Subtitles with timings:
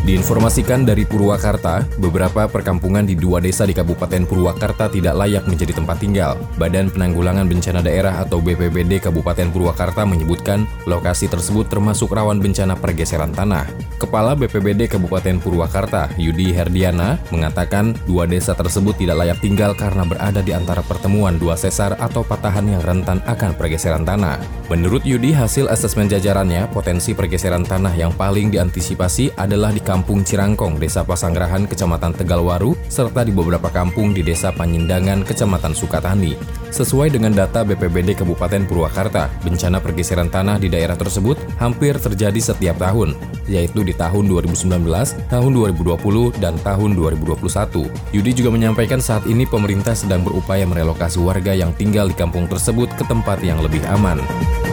[0.00, 6.00] Diinformasikan dari Purwakarta, beberapa perkampungan di dua desa di Kabupaten Purwakarta tidak layak menjadi tempat
[6.00, 6.40] tinggal.
[6.56, 13.36] Badan Penanggulangan Bencana Daerah atau BPBD Kabupaten Purwakarta menyebutkan lokasi tersebut termasuk rawan bencana pergeseran
[13.36, 13.68] tanah.
[14.00, 20.40] Kepala BPBD Kabupaten Purwakarta, Yudi Herdiana, mengatakan dua desa tersebut tidak layak tinggal karena berada
[20.40, 24.40] di antara pertemuan dua sesar atau patahan yang rentan akan pergeseran tanah.
[24.72, 30.78] Menurut Yudi, hasil asesmen jajarannya, potensi pergeseran tanah yang paling diantisipasi adalah di kampung Cirangkong,
[30.78, 36.38] Desa Pasanggerahan, Kecamatan Tegalwaru, serta di beberapa kampung di Desa Panyindangan, Kecamatan Sukatani.
[36.70, 42.78] Sesuai dengan data BPBD Kabupaten Purwakarta, bencana pergeseran tanah di daerah tersebut hampir terjadi setiap
[42.78, 43.18] tahun,
[43.50, 44.86] yaitu di tahun 2019,
[45.26, 47.90] tahun 2020, dan tahun 2021.
[48.14, 52.86] Yudi juga menyampaikan saat ini pemerintah sedang berupaya merelokasi warga yang tinggal di kampung tersebut
[52.94, 54.22] ke tempat yang lebih aman.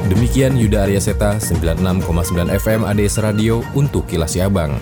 [0.06, 2.06] Demikian Yuda Arya Seta, 96,9
[2.62, 4.78] FM ADS Radio untuk Kilas Siabang.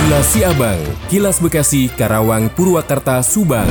[0.00, 0.80] Kilas Siabang,
[1.12, 3.68] Kilas Bekasi, Karawang, Purwakarta, Subang.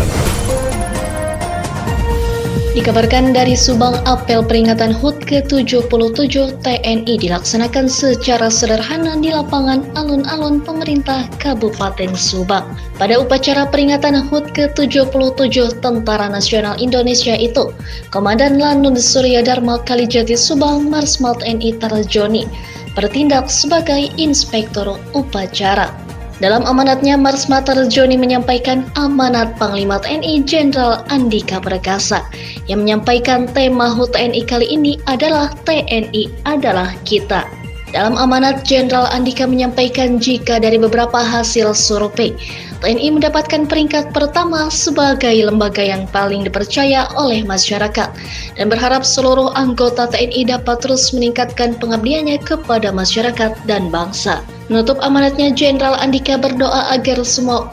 [2.76, 11.24] Dikabarkan dari Subang, apel peringatan HUT ke-77 TNI dilaksanakan secara sederhana di lapangan alun-alun pemerintah
[11.40, 12.68] Kabupaten Subang.
[13.00, 17.72] Pada upacara peringatan HUT ke-77 Tentara Nasional Indonesia itu,
[18.12, 22.44] Komandan Lanun Surya Dharma Kalijati Subang Marsmal TNI Tarjoni
[22.92, 26.05] bertindak sebagai inspektur upacara.
[26.44, 32.28] Dalam amanatnya, Mars Matar Joni menyampaikan amanat Panglima TNI Jenderal Andika Perkasa
[32.68, 37.48] yang menyampaikan tema HUT TNI kali ini adalah TNI adalah kita.
[37.96, 42.36] Dalam amanat, Jenderal Andika menyampaikan jika dari beberapa hasil survei,
[42.84, 48.12] TNI mendapatkan peringkat pertama sebagai lembaga yang paling dipercaya oleh masyarakat
[48.60, 54.44] dan berharap seluruh anggota TNI dapat terus meningkatkan pengabdiannya kepada masyarakat dan bangsa.
[54.66, 57.70] Menutup amanatnya, Jenderal Andika berdoa agar semua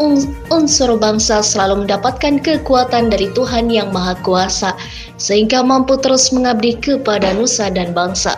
[0.52, 4.76] unsur bangsa selalu mendapatkan kekuatan dari Tuhan Yang Maha Kuasa,
[5.16, 8.36] sehingga mampu terus mengabdi kepada nusa dan bangsa.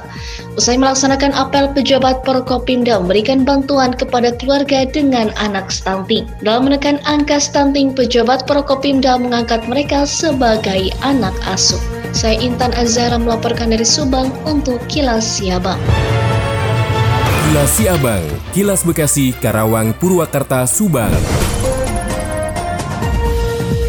[0.54, 6.22] Usai melaksanakan apel pejabat Prokopimda memberikan bantuan kepada keluarga dengan anak stunting.
[6.38, 11.82] Dalam menekan angka stunting, pejabat Prokopimda mengangkat mereka sebagai anak asuh.
[12.15, 15.82] Saya Intan Azara melaporkan dari Subang untuk Kilas Siabang.
[17.54, 21.15] Kilas Siabang, Kilas Bekasi, Karawang, Purwakarta, Subang.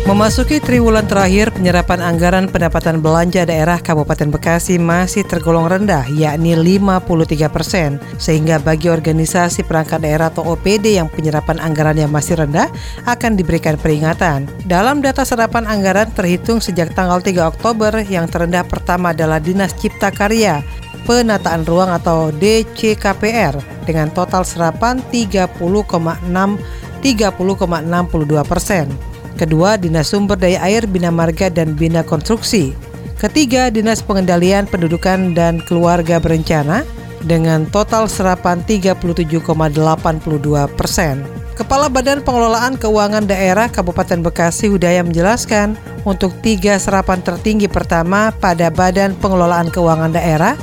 [0.05, 7.49] Memasuki triwulan terakhir, penyerapan anggaran pendapatan belanja daerah Kabupaten Bekasi masih tergolong rendah, yakni 53
[7.49, 7.97] persen.
[8.21, 12.69] Sehingga bagi organisasi perangkat daerah atau OPD yang penyerapan anggarannya masih rendah,
[13.09, 14.45] akan diberikan peringatan.
[14.69, 20.13] Dalam data serapan anggaran terhitung sejak tanggal 3 Oktober, yang terendah pertama adalah Dinas Cipta
[20.13, 23.55] Karya penataan ruang atau DCKPR
[23.85, 25.61] dengan total serapan 30,6
[27.05, 28.89] 30,62 persen.
[29.37, 32.73] Kedua, Dinas Sumber Daya Air, Bina Marga, dan Bina Konstruksi.
[33.21, 36.81] Ketiga, Dinas Pengendalian Pendudukan dan Keluarga Berencana
[37.21, 39.37] dengan total serapan 37,82
[40.73, 41.21] persen.
[41.55, 48.69] Kepala Badan Pengelolaan Keuangan Daerah Kabupaten Bekasi Hudaya menjelaskan, untuk tiga serapan tertinggi pertama pada
[48.69, 50.53] Badan Pengelolaan Keuangan Daerah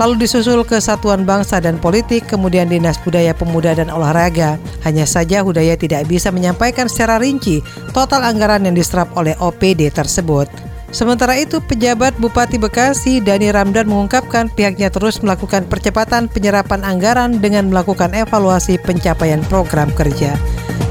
[0.00, 4.60] lalu disusul Kesatuan Bangsa dan Politik, kemudian Dinas Budaya Pemuda dan Olahraga.
[4.86, 7.64] Hanya saja Hudaya tidak bisa menyampaikan secara rinci
[7.96, 10.46] total anggaran yang diserap oleh OPD tersebut.
[10.92, 17.72] Sementara itu, pejabat Bupati Bekasi Dani Ramdan mengungkapkan pihaknya terus melakukan percepatan penyerapan anggaran dengan
[17.72, 20.36] melakukan evaluasi pencapaian program kerja.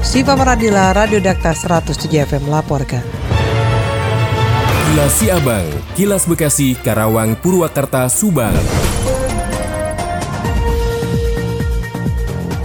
[0.02, 3.21] Siva Maradila, Radio Dakta 107 FM melaporkan.
[4.92, 5.64] Kilas Siabang,
[5.96, 8.52] Kilas Bekasi, Karawang, Purwakarta, Subang.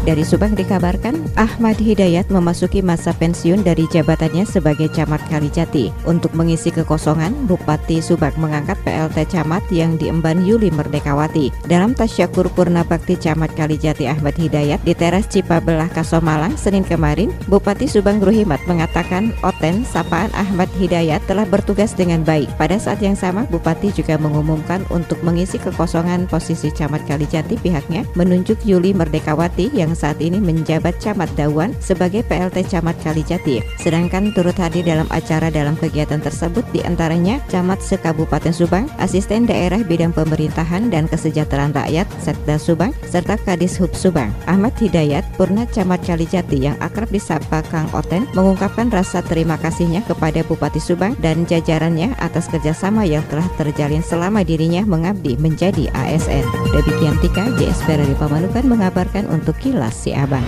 [0.04, 5.94] Dari Subang dikabarkan, Ahmad Hidayat memasuki masa pensiun dari jabatannya sebagai camat Kalijati.
[6.10, 11.54] Untuk mengisi kekosongan, Bupati Subang mengangkat PLT camat yang diemban Yuli Merdekawati.
[11.70, 17.86] Dalam tasyakur Purna Bakti Camat Kalijati Ahmad Hidayat di teras Cipabelah Kasomalang Senin kemarin, Bupati
[17.86, 22.50] Subang Ruhimat mengatakan Oten sapaan Ahmad Hidayat telah bertugas dengan baik.
[22.58, 28.58] Pada saat yang sama, Bupati juga mengumumkan untuk mengisi kekosongan posisi camat Kalijati pihaknya menunjuk
[28.66, 33.60] Yuli Merdekawati yang saat ini menjabat camat Ahmad Dawan sebagai PLT Camat Kalijati.
[33.84, 39.84] Sedangkan turut hadir dalam acara dalam kegiatan tersebut di antaranya Camat Sekabupaten Subang, Asisten Daerah
[39.84, 44.32] Bidang Pemerintahan dan Kesejahteraan Rakyat Sekda Subang, serta Kadis Hub Subang.
[44.48, 50.48] Ahmad Hidayat, Purna Camat Kalijati yang akrab disapa Kang Oten, mengungkapkan rasa terima kasihnya kepada
[50.48, 56.48] Bupati Subang dan jajarannya atas kerjasama yang telah terjalin selama dirinya mengabdi menjadi ASN.
[56.72, 60.48] Demikian Tika, JSP Radio Pamanukan mengabarkan untuk Kilas Si Abang.